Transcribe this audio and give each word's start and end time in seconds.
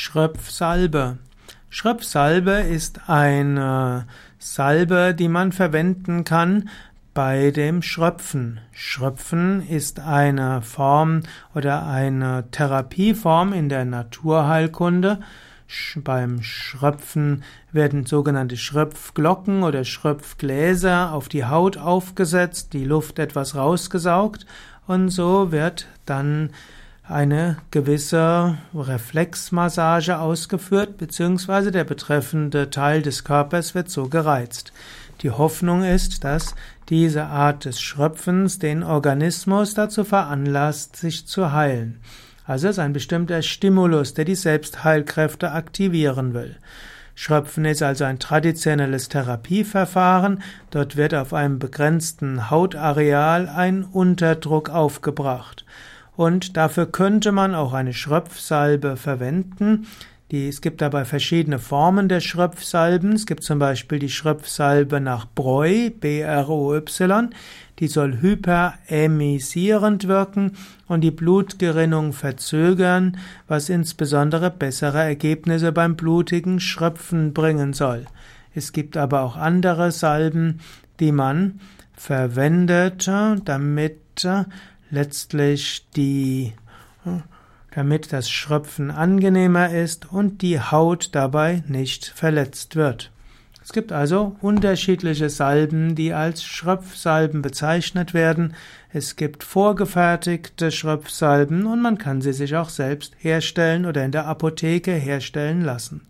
Schröpfsalbe. 0.00 1.18
Schröpfsalbe 1.70 2.52
ist 2.52 3.10
eine 3.10 4.06
Salbe, 4.38 5.12
die 5.12 5.26
man 5.26 5.50
verwenden 5.50 6.22
kann 6.22 6.68
bei 7.14 7.50
dem 7.50 7.82
Schröpfen. 7.82 8.60
Schröpfen 8.70 9.68
ist 9.68 9.98
eine 9.98 10.62
Form 10.62 11.24
oder 11.52 11.84
eine 11.84 12.44
Therapieform 12.52 13.52
in 13.52 13.68
der 13.68 13.84
Naturheilkunde. 13.84 15.18
Beim 15.96 16.42
Schröpfen 16.42 17.42
werden 17.72 18.06
sogenannte 18.06 18.56
Schröpfglocken 18.56 19.64
oder 19.64 19.82
Schröpfgläser 19.82 21.12
auf 21.12 21.28
die 21.28 21.44
Haut 21.44 21.76
aufgesetzt, 21.76 22.72
die 22.72 22.84
Luft 22.84 23.18
etwas 23.18 23.56
rausgesaugt 23.56 24.46
und 24.86 25.08
so 25.08 25.50
wird 25.50 25.88
dann 26.06 26.50
eine 27.08 27.56
gewisse 27.70 28.58
Reflexmassage 28.74 30.18
ausgeführt, 30.18 30.98
beziehungsweise 30.98 31.70
der 31.70 31.84
betreffende 31.84 32.70
Teil 32.70 33.02
des 33.02 33.24
Körpers 33.24 33.74
wird 33.74 33.90
so 33.90 34.08
gereizt. 34.08 34.72
Die 35.22 35.30
Hoffnung 35.30 35.82
ist, 35.82 36.22
dass 36.22 36.54
diese 36.88 37.24
Art 37.24 37.64
des 37.64 37.80
Schröpfens 37.80 38.58
den 38.58 38.82
Organismus 38.82 39.74
dazu 39.74 40.04
veranlasst, 40.04 40.96
sich 40.96 41.26
zu 41.26 41.52
heilen. 41.52 42.00
Also 42.46 42.68
es 42.68 42.76
ist 42.76 42.78
ein 42.78 42.92
bestimmter 42.92 43.42
Stimulus, 43.42 44.14
der 44.14 44.24
die 44.24 44.34
Selbstheilkräfte 44.34 45.52
aktivieren 45.52 46.34
will. 46.34 46.56
Schröpfen 47.14 47.64
ist 47.64 47.82
also 47.82 48.04
ein 48.04 48.20
traditionelles 48.20 49.08
Therapieverfahren. 49.08 50.40
Dort 50.70 50.96
wird 50.96 51.14
auf 51.14 51.34
einem 51.34 51.58
begrenzten 51.58 52.48
Hautareal 52.48 53.48
ein 53.48 53.82
Unterdruck 53.82 54.70
aufgebracht. 54.70 55.64
Und 56.18 56.56
dafür 56.56 56.86
könnte 56.86 57.30
man 57.30 57.54
auch 57.54 57.72
eine 57.72 57.94
Schröpfsalbe 57.94 58.96
verwenden. 58.96 59.86
Die, 60.32 60.48
es 60.48 60.60
gibt 60.60 60.80
dabei 60.80 61.04
verschiedene 61.04 61.60
Formen 61.60 62.08
der 62.08 62.18
Schröpfsalben. 62.18 63.12
Es 63.12 63.24
gibt 63.24 63.44
zum 63.44 63.60
Beispiel 63.60 64.00
die 64.00 64.08
Schröpfsalbe 64.08 65.00
nach 65.00 65.28
Breu, 65.32 65.90
B-R-O-Y. 65.90 67.30
Die 67.78 67.86
soll 67.86 68.20
hyperemisierend 68.20 70.08
wirken 70.08 70.56
und 70.88 71.02
die 71.02 71.12
Blutgerinnung 71.12 72.12
verzögern, 72.12 73.16
was 73.46 73.68
insbesondere 73.68 74.50
bessere 74.50 75.04
Ergebnisse 75.04 75.70
beim 75.70 75.94
blutigen 75.94 76.58
Schröpfen 76.58 77.32
bringen 77.32 77.74
soll. 77.74 78.06
Es 78.56 78.72
gibt 78.72 78.96
aber 78.96 79.20
auch 79.20 79.36
andere 79.36 79.92
Salben, 79.92 80.58
die 80.98 81.12
man 81.12 81.60
verwendet, 81.94 83.06
damit 83.44 84.00
letztlich 84.90 85.86
die, 85.96 86.52
damit 87.74 88.12
das 88.12 88.30
Schröpfen 88.30 88.90
angenehmer 88.90 89.70
ist 89.70 90.10
und 90.12 90.42
die 90.42 90.60
Haut 90.60 91.10
dabei 91.12 91.62
nicht 91.66 92.06
verletzt 92.06 92.76
wird. 92.76 93.10
Es 93.68 93.74
gibt 93.74 93.92
also 93.92 94.34
unterschiedliche 94.40 95.28
Salben, 95.28 95.94
die 95.94 96.14
als 96.14 96.42
Schröpfsalben 96.42 97.42
bezeichnet 97.42 98.14
werden. 98.14 98.54
Es 98.94 99.16
gibt 99.16 99.44
vorgefertigte 99.44 100.72
Schröpfsalben 100.72 101.66
und 101.66 101.82
man 101.82 101.98
kann 101.98 102.22
sie 102.22 102.32
sich 102.32 102.56
auch 102.56 102.70
selbst 102.70 103.12
herstellen 103.18 103.84
oder 103.84 104.06
in 104.06 104.10
der 104.10 104.24
Apotheke 104.24 104.92
herstellen 104.92 105.60
lassen. 105.60 106.06